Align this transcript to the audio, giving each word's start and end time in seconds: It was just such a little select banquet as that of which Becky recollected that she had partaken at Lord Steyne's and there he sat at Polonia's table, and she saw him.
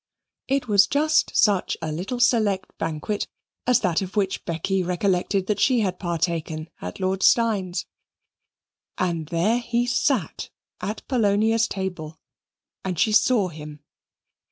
It 0.47 0.67
was 0.67 0.87
just 0.87 1.37
such 1.37 1.77
a 1.79 1.91
little 1.91 2.19
select 2.19 2.75
banquet 2.79 3.27
as 3.67 3.81
that 3.81 4.01
of 4.01 4.15
which 4.15 4.43
Becky 4.45 4.81
recollected 4.81 5.45
that 5.45 5.59
she 5.59 5.81
had 5.81 5.99
partaken 5.99 6.71
at 6.81 6.99
Lord 6.99 7.21
Steyne's 7.21 7.85
and 8.97 9.27
there 9.27 9.59
he 9.59 9.85
sat 9.85 10.49
at 10.79 11.07
Polonia's 11.07 11.67
table, 11.67 12.19
and 12.83 12.97
she 12.99 13.11
saw 13.11 13.49
him. 13.49 13.81